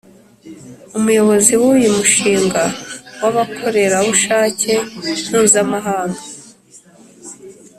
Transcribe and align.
Umuyobozi 0.97 1.53
w’uyu 1.61 1.89
mushinga 1.97 2.63
w’abakorerabushake 3.21 4.73
mpuzamahanga 5.29 6.21